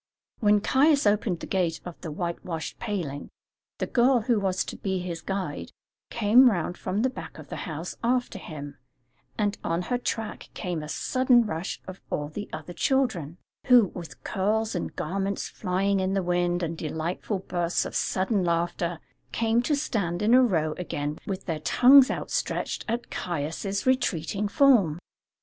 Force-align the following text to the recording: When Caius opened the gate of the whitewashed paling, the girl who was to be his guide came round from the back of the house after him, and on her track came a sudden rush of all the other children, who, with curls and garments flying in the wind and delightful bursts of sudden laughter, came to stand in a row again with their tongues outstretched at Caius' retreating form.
When 0.39 0.61
Caius 0.61 1.05
opened 1.05 1.41
the 1.41 1.45
gate 1.45 1.79
of 1.85 2.01
the 2.01 2.09
whitewashed 2.09 2.79
paling, 2.79 3.29
the 3.77 3.85
girl 3.85 4.21
who 4.21 4.39
was 4.39 4.65
to 4.65 4.75
be 4.75 4.97
his 4.97 5.21
guide 5.21 5.71
came 6.09 6.49
round 6.49 6.75
from 6.75 7.03
the 7.03 7.09
back 7.11 7.37
of 7.37 7.49
the 7.49 7.55
house 7.69 7.95
after 8.03 8.39
him, 8.39 8.79
and 9.37 9.59
on 9.63 9.83
her 9.93 9.99
track 9.99 10.49
came 10.55 10.81
a 10.81 10.89
sudden 10.89 11.45
rush 11.45 11.79
of 11.87 12.01
all 12.09 12.29
the 12.29 12.49
other 12.51 12.73
children, 12.73 13.37
who, 13.67 13.91
with 13.93 14.23
curls 14.23 14.73
and 14.73 14.95
garments 14.95 15.49
flying 15.49 15.99
in 15.99 16.15
the 16.15 16.23
wind 16.23 16.63
and 16.63 16.79
delightful 16.79 17.37
bursts 17.37 17.85
of 17.85 17.93
sudden 17.93 18.43
laughter, 18.43 18.97
came 19.31 19.61
to 19.61 19.75
stand 19.75 20.23
in 20.23 20.33
a 20.33 20.41
row 20.41 20.73
again 20.79 21.19
with 21.27 21.45
their 21.45 21.59
tongues 21.59 22.09
outstretched 22.09 22.83
at 22.87 23.11
Caius' 23.11 23.85
retreating 23.85 24.47
form. 24.47 24.97